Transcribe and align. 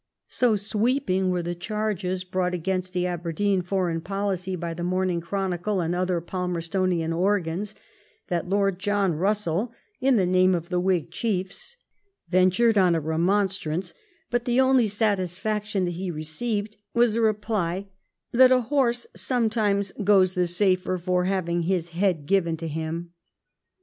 So 0.25 0.55
sweeping 0.55 1.29
were 1.29 1.43
the 1.43 1.53
charges 1.53 2.23
brought 2.23 2.55
against 2.55 2.91
the 2.91 3.05
Aberdeen 3.05 3.61
foreign 3.61 4.01
policy 4.01 4.55
by 4.55 4.73
the 4.73 4.83
Morning 4.83 5.21
Chronicle 5.21 5.79
and 5.79 5.93
other 5.93 6.19
Palmer 6.19 6.59
stonian 6.61 7.15
organs, 7.15 7.75
that 8.27 8.49
Lord 8.49 8.79
John 8.79 9.13
Bussell, 9.19 9.71
in 9.99 10.15
the 10.15 10.25
name 10.25 10.55
of 10.55 10.69
the 10.69 10.79
Whig 10.79 11.11
chiefs, 11.11 11.77
ventured 12.29 12.79
on 12.79 12.95
a 12.95 12.99
remonstrance, 12.99 13.93
but 14.31 14.45
the 14.45 14.59
only 14.59 14.87
satisfaction 14.87 15.85
that 15.85 15.91
he 15.91 16.09
received 16.09 16.77
was 16.95 17.13
a 17.13 17.21
reply 17.21 17.85
that 18.31 18.51
a 18.51 18.61
horse 18.61 19.05
sometimes 19.15 19.91
goes 20.03 20.33
the 20.33 20.47
safer 20.47 20.97
for 20.97 21.25
having 21.25 21.61
his 21.61 21.89
head 21.89 22.25
given 22.25 22.57
to 22.57 22.67
him." 22.67 23.11